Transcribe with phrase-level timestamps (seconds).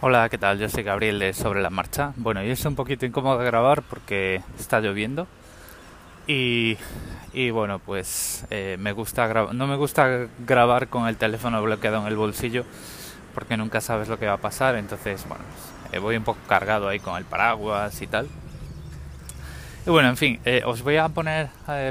[0.00, 0.60] Hola, ¿qué tal?
[0.60, 2.12] Yo soy Gabriel de Sobre la Marcha.
[2.14, 5.26] Bueno, y es un poquito incómodo grabar porque está lloviendo.
[6.28, 6.76] Y,
[7.32, 12.06] y bueno, pues eh, me gusta no me gusta grabar con el teléfono bloqueado en
[12.06, 12.64] el bolsillo
[13.34, 14.76] porque nunca sabes lo que va a pasar.
[14.76, 18.28] Entonces, bueno, pues, eh, voy un poco cargado ahí con el paraguas y tal.
[19.84, 21.48] Y bueno, en fin, eh, os voy a poner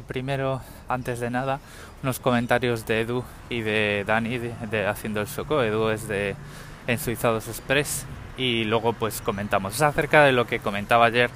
[0.07, 1.59] primero, antes de nada,
[2.03, 5.61] unos comentarios de Edu y de Dani de, Haciendo el Soco.
[5.61, 6.37] Edu es de
[6.87, 8.05] en Suizados Express
[8.37, 11.29] y luego pues comentamos acerca de lo que comentaba ayer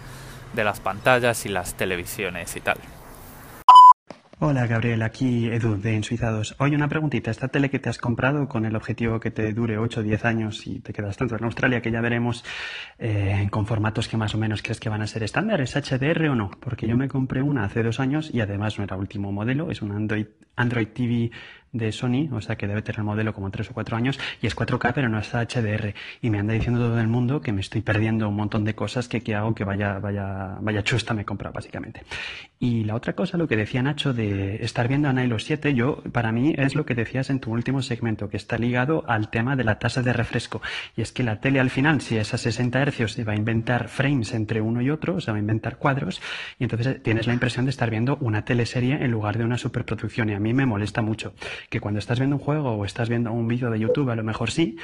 [0.54, 2.78] de las pantallas y las televisiones y tal.
[4.44, 6.56] Hola Gabriel, aquí Edu de Ensuizados.
[6.58, 7.30] Oye, una preguntita.
[7.30, 10.26] ¿Esta tele que te has comprado con el objetivo que te dure 8 o 10
[10.26, 12.44] años y te quedas tanto en Australia que ya veremos
[12.98, 16.30] eh, con formatos que más o menos crees que van a ser estándar, ¿es HDR
[16.30, 16.50] o no?
[16.60, 19.84] Porque yo me compré una hace dos años y además no era último modelo, es
[19.84, 21.30] un Android TV
[21.72, 24.48] de Sony, o sea que debe tener el modelo como 3 o 4 años y
[24.48, 27.62] es 4K pero no es HDR y me anda diciendo todo el mundo que me
[27.62, 31.26] estoy perdiendo un montón de cosas que, que hago que vaya, vaya, vaya chusta me
[31.26, 32.04] compra básicamente.
[32.60, 36.04] Y la otra cosa, lo que decía Nacho de estar viendo a Nilo 7, yo,
[36.12, 39.56] para mí es lo que decías en tu último segmento, que está ligado al tema
[39.56, 40.62] de la tasa de refresco.
[40.96, 43.36] Y es que la tele al final, si es a 60 Hz, se va a
[43.36, 46.22] inventar frames entre uno y otro, se va a inventar cuadros,
[46.60, 50.30] y entonces tienes la impresión de estar viendo una teleserie en lugar de una superproducción.
[50.30, 51.34] Y a mí me molesta mucho
[51.70, 54.24] que cuando estás viendo un juego o estás viendo un vídeo de YouTube, a lo
[54.24, 54.78] mejor sí,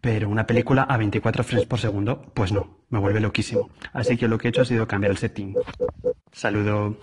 [0.00, 3.70] pero una película a 24 frames por segundo, pues no, me vuelve loquísimo.
[3.92, 5.54] Así que lo que he hecho ha sido cambiar el setting.
[6.32, 6.96] Saludo.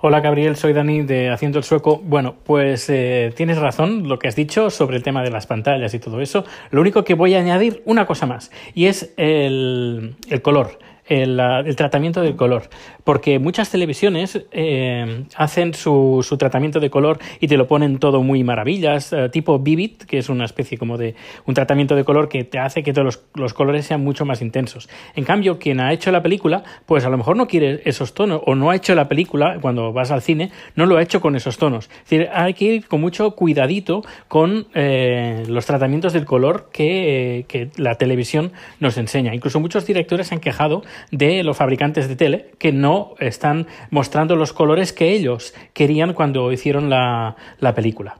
[0.00, 1.98] Hola Gabriel, soy Dani de Haciendo el Sueco.
[1.98, 5.94] Bueno, pues eh, tienes razón lo que has dicho sobre el tema de las pantallas
[5.94, 6.44] y todo eso.
[6.70, 11.36] Lo único que voy a añadir una cosa más y es el, el color el,
[11.76, 12.68] tratamiento del color,
[13.04, 18.22] porque muchas televisiones eh, hacen su, su, tratamiento de color y te lo ponen todo
[18.22, 21.14] muy maravillas, eh, tipo Vivid, que es una especie como de
[21.46, 24.42] un tratamiento de color que te hace que todos los, los, colores sean mucho más
[24.42, 24.88] intensos.
[25.14, 28.40] En cambio, quien ha hecho la película, pues a lo mejor no quiere esos tonos,
[28.46, 31.36] o no ha hecho la película cuando vas al cine, no lo ha hecho con
[31.36, 31.90] esos tonos.
[32.04, 37.44] Es decir, hay que ir con mucho cuidadito con eh, los tratamientos del color que,
[37.48, 39.34] que la televisión nos enseña.
[39.34, 44.36] Incluso muchos directores se han quejado de los fabricantes de tele que no están mostrando
[44.36, 47.36] los colores que ellos querían cuando hicieron la,
[47.74, 48.16] película.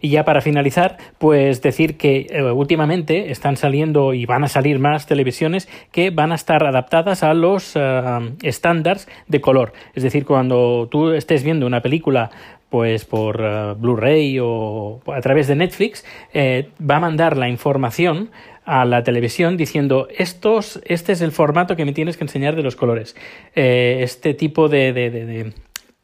[0.00, 4.78] Y ya para finalizar, pues decir que eh, últimamente están saliendo y van a salir
[4.78, 8.02] más televisiones que van a estar adaptadas a los eh,
[8.42, 9.72] estándares de color.
[9.94, 12.30] Es decir, cuando tú estés viendo una película
[12.70, 16.04] pues por eh, Blu-ray o a través de Netflix,
[16.34, 18.30] va a mandar la información
[18.64, 22.62] a la televisión diciendo estos, este es el formato que me tienes que enseñar de
[22.62, 23.14] los colores.
[23.54, 25.52] Eh, este tipo de, de, de,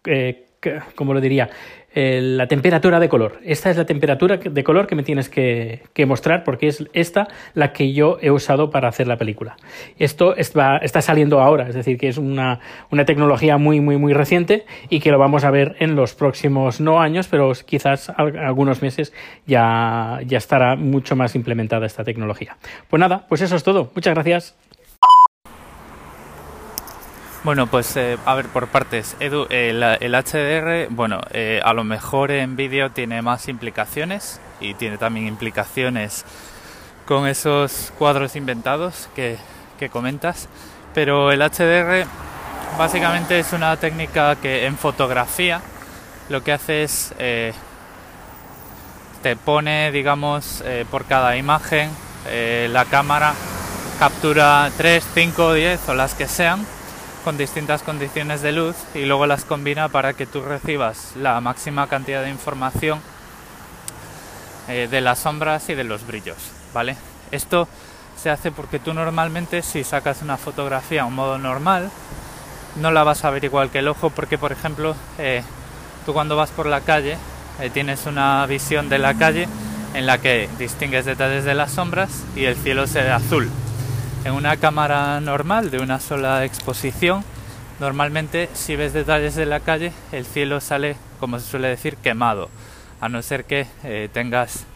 [0.05, 0.47] eh,
[0.95, 1.51] ¿cómo lo diría?
[1.95, 3.41] La temperatura de color.
[3.45, 7.73] Esta es la temperatura de color que me tienes que, mostrar porque es esta la
[7.73, 9.57] que yo he usado para hacer la película.
[9.99, 14.13] Esto está, está saliendo ahora, es decir, que es una, una, tecnología muy, muy, muy
[14.13, 18.83] reciente y que lo vamos a ver en los próximos, no años, pero quizás algunos
[18.83, 19.13] meses
[19.47, 22.57] ya, ya estará mucho más implementada esta tecnología.
[22.89, 23.91] Pues nada, pues eso es todo.
[23.95, 24.57] Muchas gracias.
[27.43, 29.17] Bueno, pues eh, a ver, por partes.
[29.19, 34.99] Edu, el, HDR, bueno, eh, a lo mejor en vídeo tiene más implicaciones y tiene
[34.99, 36.27] también implicaciones
[37.07, 39.39] con esos cuadros inventados que,
[39.91, 40.51] comentas,
[40.93, 42.05] pero el HDR
[42.77, 45.63] básicamente es una técnica que en fotografía
[46.29, 47.55] lo que hace es eh,
[49.23, 51.89] te pone, digamos, por cada imagen
[52.71, 53.33] la cámara
[53.99, 56.67] captura 3, 5, 10 o las que sean
[57.25, 61.87] con distintas condiciones de luz y luego las combina para que tú recibas la máxima
[61.87, 63.01] cantidad de información
[64.69, 66.37] eh, de las sombras y de los brillos,
[66.73, 66.97] ¿vale?
[67.31, 67.69] Esto
[68.17, 71.91] se hace porque tú normalmente si sacas una fotografía a un modo normal
[72.77, 75.43] no la vas a ver igual que el ojo porque por ejemplo eh,
[76.05, 77.17] tú cuando vas por la calle
[77.61, 79.49] eh, tienes una visión de la calle
[79.95, 83.51] en la que distingues detalles de las sombras y el cielo se ve azul
[84.25, 87.25] en una cámara normal de una sola exposición,
[87.79, 92.51] normalmente si ves detalles de la calle, el cielo sale, como se suele decir, quemado,
[93.01, 94.67] a no ser que eh, tengas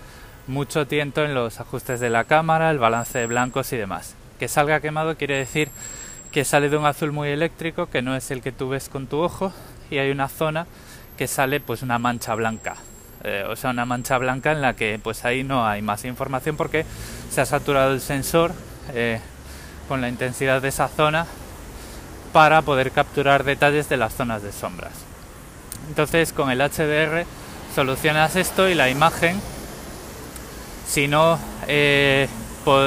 [0.46, 4.14] mucho tiento en los ajustes de la cámara, el balance de blancos y demás.
[4.38, 5.68] Que salga quemado quiere decir
[6.32, 9.06] que sale de un azul muy eléctrico, que no es el que tú ves con
[9.06, 9.52] tu ojo,
[9.90, 10.66] y hay una zona
[11.16, 12.76] que sale pues una mancha blanca.
[13.22, 16.56] Eh, o sea, una mancha blanca en la que pues ahí no hay más información
[16.56, 16.84] porque
[17.30, 18.52] se ha saturado el sensor
[18.92, 19.20] eh,
[19.84, 21.26] con la intensidad de esa zona
[22.32, 24.92] para poder capturar detalles de las zonas de sombras.
[25.88, 27.26] Entonces con el HDR
[27.74, 29.40] solucionas esto y la imagen,
[30.86, 32.28] si no eh,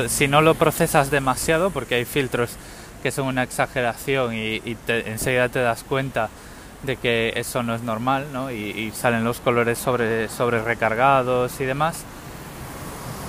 [0.08, 2.52] si no lo procesas demasiado, porque hay filtros
[3.04, 6.30] que son una exageración y, enseguida te das cuenta
[6.84, 8.52] de que eso no es normal, ¿no?
[8.52, 12.04] Y, salen los colores sobre, sobre recargados y demás,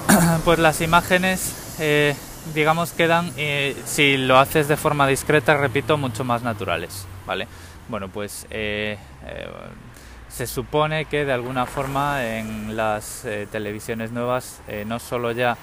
[0.44, 2.14] pues las imágenes, eh,
[2.54, 7.48] digamos, quedan, eh, si lo haces de forma discreta, repito, mucho más naturales, ¿vale?
[7.88, 8.98] Bueno, pues eh,
[10.28, 15.56] se supone que de alguna forma en las televisiones nuevas no solo ya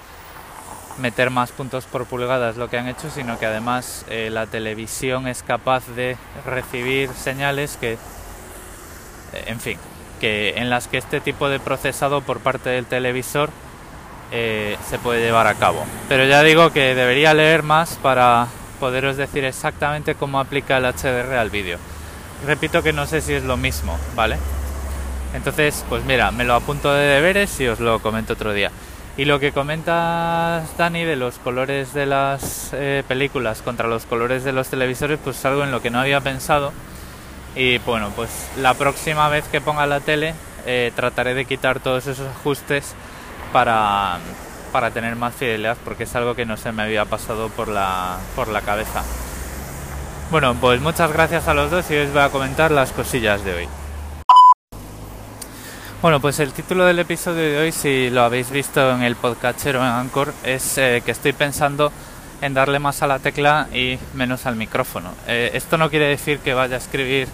[0.98, 4.46] meter más puntos por pulgada es lo que han hecho, sino que además eh, la
[4.46, 7.98] televisión es capaz de recibir señales que, eh,
[9.46, 9.78] en fin,
[10.20, 13.50] que en las que este tipo de procesado por parte del televisor
[14.32, 15.84] eh, se puede llevar a cabo.
[16.08, 18.48] Pero ya digo que debería leer más para
[18.80, 21.78] poderos decir exactamente cómo aplica el HDR al vídeo.
[22.46, 24.36] Repito que no sé si es lo mismo, ¿vale?
[25.34, 28.70] Entonces, pues mira, me lo apunto de deberes y os lo comento otro día.
[29.18, 34.44] Y lo que comentas, Dani, de los colores de las eh, películas contra los colores
[34.44, 36.72] de los televisores, pues es algo en lo que no había pensado.
[37.54, 40.34] Y bueno, pues la próxima vez que ponga la tele
[40.66, 42.94] eh, trataré de quitar todos esos ajustes
[43.56, 44.18] para,
[44.70, 48.18] para tener más fidelidad, porque es algo que no se me había pasado por la,
[48.34, 49.02] por la cabeza.
[50.30, 53.54] Bueno, pues muchas gracias a los dos y os voy a comentar las cosillas de
[53.54, 53.68] hoy.
[56.02, 59.78] Bueno, pues el título del episodio de hoy, si lo habéis visto en el podcatcher
[59.78, 61.90] o en Anchor, es eh, que estoy pensando
[62.42, 65.14] en darle más a la tecla y menos al micrófono.
[65.26, 67.26] Eh, esto no quiere decir que vaya a escribir,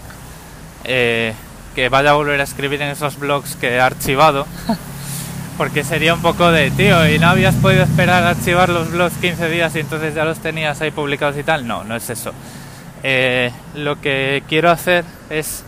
[0.84, 1.34] eh,
[1.74, 4.46] que vaya a volver a escribir en esos blogs que he archivado,
[5.56, 9.16] porque sería un poco de, tío, y no habías podido esperar a archivar los blogs
[9.18, 11.66] 15 días y entonces ya los tenías ahí publicados y tal.
[11.66, 12.32] No, no es eso.
[13.74, 15.64] lo que quiero hacer es,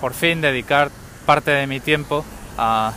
[0.00, 0.90] por fin, dedicar
[1.26, 2.24] parte de mi tiempo
[2.58, 2.92] a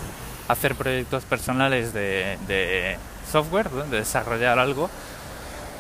[0.48, 2.98] hacer proyectos personales de,
[3.32, 4.90] software, de desarrollar algo,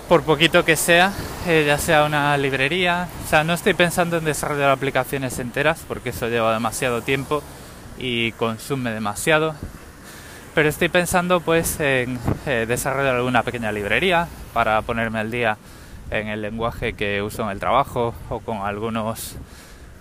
[0.07, 1.13] por poquito que sea,
[1.47, 3.07] eh, ya sea una librería.
[3.25, 7.41] O sea, no estoy pensando en desarrollar aplicaciones enteras, porque eso lleva demasiado tiempo
[7.97, 9.55] y consume demasiado.
[10.55, 15.57] Pero estoy pensando pues en eh, desarrollar alguna pequeña librería para ponerme al día
[16.11, 19.35] en el lenguaje que uso en el trabajo o con algunos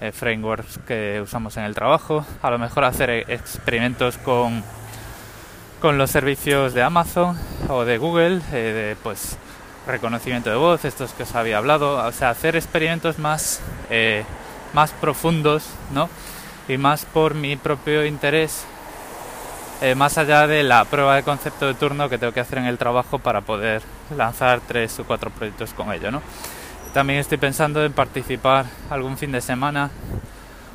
[0.02, 4.62] eh, frameworks que usamos en el trabajo, a lo mejor hacer e-, experimentos con,
[5.80, 7.38] con los servicios de Amazon
[7.68, 9.38] o de Google, eh, pues
[9.86, 13.60] reconocimiento de voz, estos que os había hablado, o sea, hacer experimentos más,
[13.90, 14.24] eh,
[14.72, 16.10] más profundos, ¿no?
[16.68, 18.66] Y más por mi propio interés,
[19.96, 22.78] más allá de la prueba de concepto de turno que tengo que hacer en el
[22.78, 23.82] trabajo para poder
[24.16, 26.22] lanzar tres o cuatro proyectos con ello, ¿no?
[26.92, 29.90] También estoy pensando en participar algún fin de semana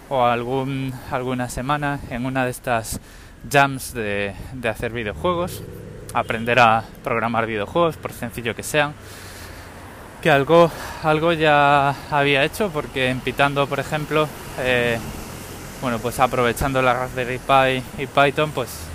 [0.09, 3.00] o algún, alguna semana en una de estas
[3.50, 4.33] jams de,
[4.68, 5.62] hacer videojuegos,
[6.13, 8.94] aprender a programar videojuegos, por sencillo que sean.
[10.21, 10.71] Que algo,
[11.03, 14.27] algo ya había hecho porque en Pitando, por ejemplo,
[14.60, 14.98] eh,
[15.81, 18.88] bueno, pues aprovechando la Raspberry Pi y Python, pues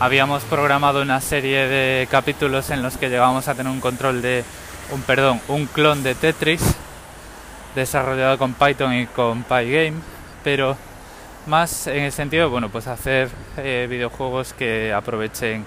[0.00, 4.44] habíamos programado una serie de capítulos en los que llegábamos a tener un control de
[4.92, 6.62] un perdón, un clon de Tetris
[7.74, 9.94] desarrollado con Python y con Pygame,
[10.44, 10.76] pero
[11.46, 15.64] más en el sentido, bueno, pues hacer eh, videojuegos que aprovechen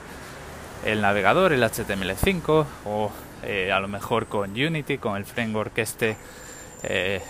[0.85, 3.11] el navegador, el HTML5 o
[3.43, 6.17] eh, a lo mejor con Unity, con el framework este
[6.83, 7.21] eh,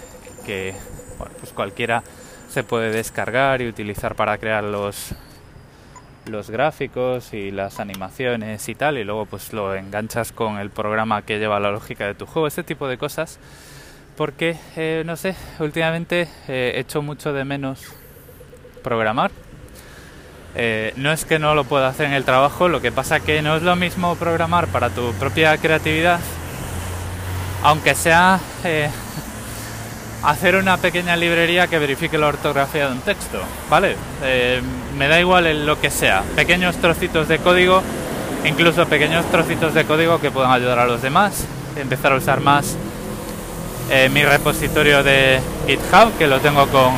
[0.46, 0.74] que
[1.39, 2.03] pues cualquiera
[2.50, 5.13] se puede descargar y utilizar para crear los
[6.25, 11.24] los gráficos y las animaciones y tal y luego pues lo enganchas con el programa
[11.24, 13.40] que lleva la lógica de tu juego, este tipo de cosas
[14.16, 17.82] porque eh, no sé, últimamente eh, he hecho mucho de menos
[18.84, 19.32] programar.
[20.54, 23.42] Eh, no es que no lo pueda hacer en el trabajo, lo que pasa que
[23.42, 26.20] no es lo mismo programar para tu propia creatividad,
[27.63, 28.40] aunque sea
[30.24, 33.96] hacer una pequeña librería que verifique la ortografía de un texto, ¿vale?
[34.24, 34.62] Eh,
[34.98, 37.82] me da igual lo que sea, pequeños trocitos de código,
[38.46, 42.75] incluso pequeños trocitos de código que puedan ayudar a los demás, empezar a usar más
[43.90, 46.94] eh, mi repositorio de GitHub, que lo tengo con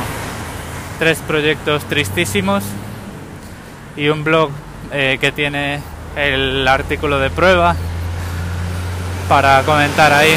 [0.98, 2.62] tres proyectos tristísimos
[3.96, 4.50] y un blog
[4.92, 5.80] eh, que tiene
[6.16, 7.74] el artículo de prueba
[9.28, 10.36] para comentar ahí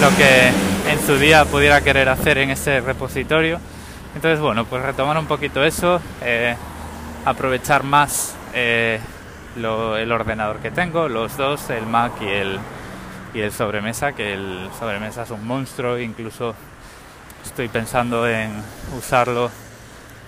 [0.00, 3.60] lo que en su día pudiera querer hacer en ese repositorio.
[4.16, 6.56] Entonces, bueno, pues retomar un poquito eso, eh,
[7.24, 8.98] aprovechar más eh,
[9.54, 12.58] el ordenador que tengo, los dos, el Mac y el,
[13.34, 16.56] y el sobremesa, que el sobremesa es un monstruo, incluso
[17.44, 18.50] estoy pensando en
[18.98, 19.48] usarlo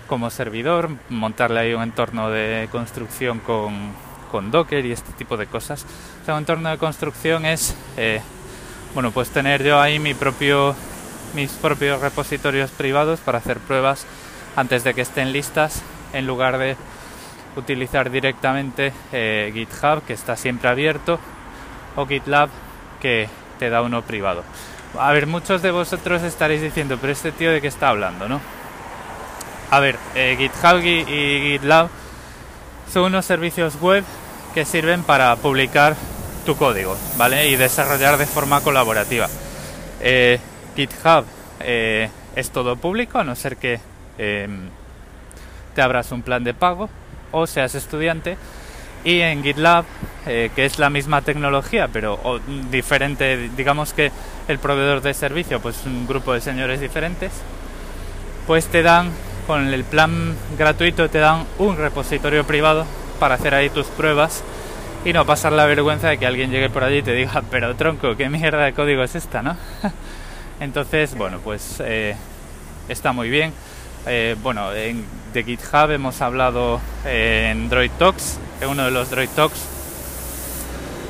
[0.06, 3.92] como servidor, montarle ahí un entorno de construcción con,
[4.30, 5.84] con Docker y este tipo de cosas.
[6.22, 8.20] O sea, un entorno de construcción es, eh,
[8.94, 10.76] bueno, pues tener yo ahí mis propios
[12.00, 14.06] repositorios privados para hacer pruebas
[14.56, 15.82] antes de que estén listas,
[16.12, 16.76] en lugar de
[17.56, 21.18] utilizar directamente eh, GitHub, que está siempre abierto,
[21.96, 22.50] o GitLab,
[23.00, 24.44] que te da uno privado.
[24.98, 28.40] A ver, muchos de vosotros estaréis diciendo, pero este tío de qué está hablando, ¿no?
[29.70, 31.88] A ver, eh, GitHub y GitLab
[32.92, 34.04] son unos servicios web
[34.52, 35.96] que sirven para publicar
[36.44, 37.48] tu código, ¿vale?
[37.48, 39.28] Y desarrollar de forma colaborativa.
[40.00, 40.38] Eh,
[40.76, 41.24] GitHub
[41.60, 43.80] eh, es todo público, a no ser que
[44.18, 44.68] em,
[45.74, 46.88] te abras un plan de pago
[47.30, 48.36] o seas estudiante.
[49.04, 49.84] Y en GitLab,
[50.24, 54.12] que es la misma tecnología, pero diferente, digamos que
[54.46, 57.32] el proveedor de servicio, pues un grupo de señores diferentes,
[58.46, 59.10] pues te dan
[59.46, 62.86] con el plan gratuito te dan un repositorio privado
[63.18, 64.42] para hacer ahí tus pruebas
[65.04, 67.74] y no pasar la vergüenza de que alguien llegue por allí y te diga, pero
[67.76, 69.56] tronco, ¿qué mierda de código es esta, no?
[70.60, 72.16] Entonces, bueno, pues eh,
[72.88, 73.52] está muy bien.
[74.06, 79.28] Eh, bueno, en, de GitHub hemos hablado en Droid Talks, en uno de los Droid
[79.30, 79.60] Talks.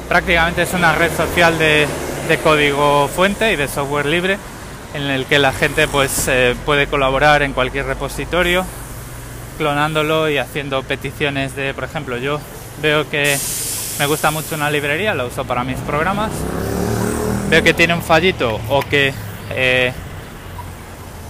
[0.09, 1.87] Prácticamente es una red social de
[2.43, 4.39] código fuente y de software libre
[4.95, 8.65] en el que la gente pues eh, puede colaborar en cualquier repositorio
[9.59, 12.41] clonándolo y haciendo peticiones de por ejemplo yo
[12.81, 13.39] veo que
[14.03, 16.33] me gusta mucho una librería la uso para mis programas.
[17.49, 19.15] Veo que tiene un fallito o que
[19.51, 19.93] eh,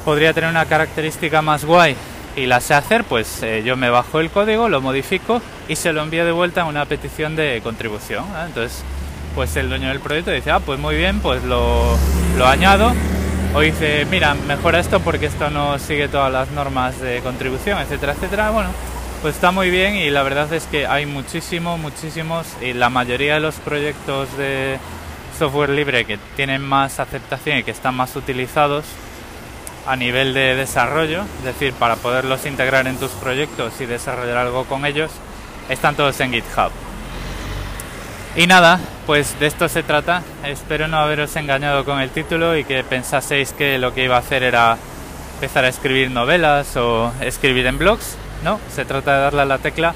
[0.07, 1.95] podría tener una característica más guay
[2.35, 5.93] y la sé hacer pues eh, yo me bajo el código lo modifico y se
[5.93, 8.83] lo envío de vuelta en una petición de contribución entonces
[9.35, 11.99] pues el dueño del proyecto dice ah pues muy bien pues lo,
[12.39, 12.95] lo añado
[13.55, 18.15] o dice, mira, mejora esto porque esto no sigue todas las normas de contribución, etcétera,
[18.15, 18.49] etcétera.
[18.49, 18.71] Bueno,
[19.23, 23.35] pues está muy bien y la verdad es que hay muchísimo, muchísimos y la mayoría
[23.35, 24.81] de los proyectos de
[25.39, 28.85] software libre que tienen más aceptación y que están más utilizados
[29.87, 34.65] a nivel de desarrollo, es decir, para poderlos integrar en tus proyectos y desarrollar algo
[34.65, 35.13] con ellos,
[35.69, 36.73] están todos en GitHub.
[38.35, 40.25] Y nada, pues de esto se trata.
[40.45, 44.21] Espero no haberos engañado con el título y que pensaseis que lo que iba a
[44.21, 44.79] hacer era
[45.35, 48.17] empezar a escribir novelas o escribir en blogs.
[48.45, 49.95] No, se trata de darle a la tecla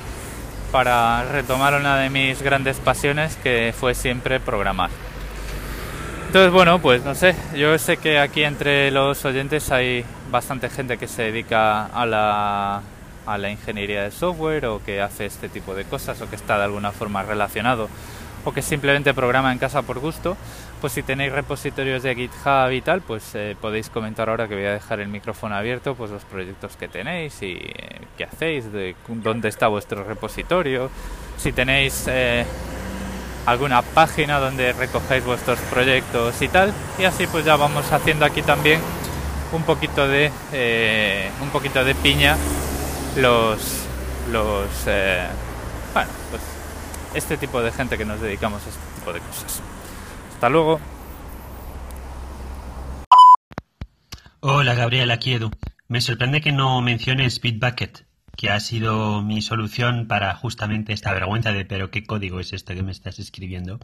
[0.70, 4.90] para retomar una de mis grandes pasiones que fue siempre programar.
[6.26, 10.98] Entonces, bueno, pues no sé, yo sé que aquí entre los oyentes hay bastante gente
[10.98, 12.82] que se dedica a la,
[13.26, 16.58] a la ingeniería de software o que hace este tipo de cosas o que está
[16.58, 17.88] de alguna forma relacionado
[18.44, 20.36] o que simplemente programa en casa por gusto,
[20.80, 24.64] pues si tenéis repositorios de GitHub y tal, pues eh, podéis comentar ahora que voy
[24.64, 28.94] a dejar el micrófono abierto, pues los proyectos que tenéis y eh, qué hacéis, de
[29.08, 30.90] dónde está vuestro repositorio,
[31.38, 32.44] si tenéis eh,
[33.46, 38.42] alguna página donde recogéis vuestros proyectos y tal, y así pues ya vamos haciendo aquí
[38.42, 38.80] también
[39.52, 40.30] un poquito de
[41.40, 42.36] un poquito de piña
[43.16, 43.84] los
[44.32, 44.68] los
[45.94, 46.42] bueno pues
[47.14, 49.62] este tipo de gente que nos dedicamos a este tipo de cosas.
[50.36, 50.78] Hasta luego.
[54.40, 55.50] Hola Gabriel, aquí Edu.
[55.88, 58.04] Me sorprende que no menciones Bitbucket,
[58.36, 62.74] que ha sido mi solución para justamente esta vergüenza de pero qué código es este
[62.74, 63.80] que me estás escribiendo.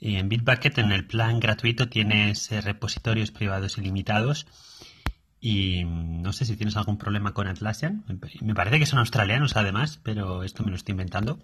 [0.00, 4.46] Y en Bitbucket, en el plan gratuito, tienes eh, repositorios privados ilimitados.
[5.42, 8.02] Y no sé si tienes algún problema con Atlassian.
[8.40, 11.38] Me parece que son australianos además, pero esto me lo estoy inventando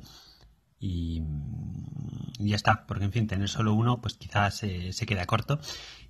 [0.81, 1.23] y,
[2.39, 5.61] ya está, porque en fin, tener solo uno pues quizás se queda corto.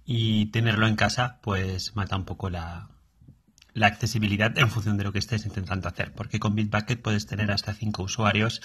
[0.04, 2.88] Y tenerlo en casa pues mata un poco la,
[3.78, 7.50] la accesibilidad en función de lo que estés intentando hacer, porque con Bitbucket puedes tener
[7.50, 8.60] hasta cinco usuarios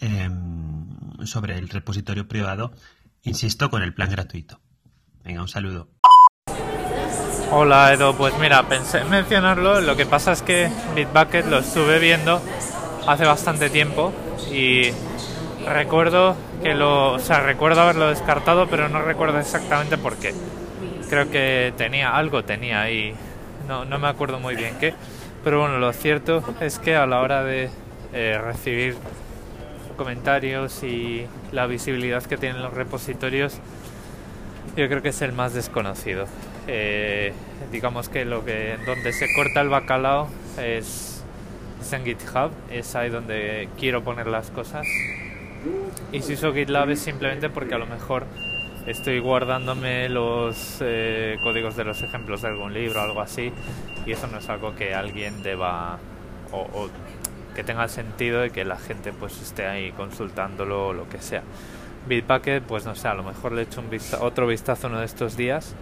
[0.00, 0.86] em,
[1.24, 2.72] sobre el repositorio privado,
[3.22, 4.60] insisto, con el plan gratuito.
[5.24, 5.88] Venga, un saludo.
[7.50, 11.98] Hola Edo, pues mira, pensé en mencionarlo, lo que pasa es que Bitbucket lo estuve
[11.98, 12.40] viendo
[13.06, 14.12] hace bastante tiempo
[14.50, 14.90] y
[15.66, 20.34] Recuerdo que lo, o sea, recuerdo haberlo descartado, pero no recuerdo exactamente por qué.
[21.08, 23.14] Creo que tenía algo, tenía ahí,
[23.68, 24.94] no, no me acuerdo muy bien qué.
[25.44, 27.70] Pero bueno, lo cierto es que a la hora de
[28.12, 28.96] eh, recibir
[29.96, 33.58] comentarios y la visibilidad que tienen los repositorios,
[34.76, 36.26] yo creo que es el más desconocido.
[36.66, 37.32] Eh,
[37.70, 40.28] digamos que lo que donde se corta el bacalao
[40.58, 41.22] es,
[41.80, 44.86] es en GitHub, es ahí donde quiero poner las cosas
[46.12, 48.26] y si uso GitLab es simplemente porque a lo mejor
[48.86, 53.52] estoy guardándome los eh, códigos de los ejemplos de algún libro o algo así
[54.06, 55.98] y eso no es algo que alguien deba
[56.50, 56.88] o,
[57.54, 61.42] que tenga sentido y que la gente pues esté ahí consultándolo o lo que sea.
[62.08, 63.90] Bitbucket, pues no sé, a lo mejor le he hecho un
[64.20, 65.74] otro vistazo uno de estos días,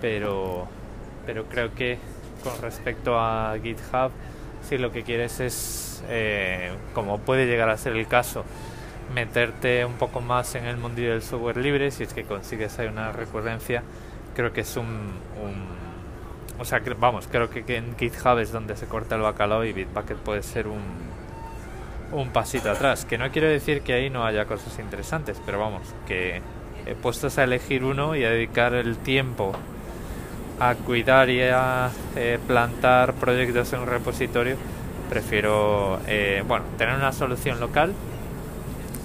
[0.00, 0.68] pero,
[1.26, 1.98] pero creo que
[2.42, 4.12] con respecto a GitHub,
[4.62, 8.44] si lo que quieres es, eh, como puede llegar a ser el caso,
[9.14, 12.86] meterte un poco más en el mundillo del software libre, si es que consigues ahí
[12.86, 13.82] una recurrencia,
[14.34, 15.80] creo que es un, un
[16.60, 20.18] o sea, vamos, creo que, en GitHub es donde se corta el bacalao y Bitbucket
[20.18, 20.82] puede ser un,
[22.12, 23.06] un pasito atrás.
[23.06, 26.42] Que no quiero decir que ahí no haya cosas interesantes, pero vamos, que
[26.86, 29.52] he puestos a elegir uno y a dedicar el tiempo
[30.58, 34.56] a cuidar y a eh, plantar proyectos en un repositorio,
[35.08, 37.94] prefiero eh, bueno, tener una solución local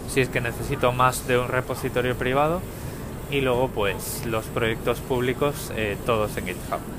[0.08, 2.62] si es que necesito más de un repositorio privado
[3.32, 6.95] y luego pues los proyectos públicos eh, todos en GitHub.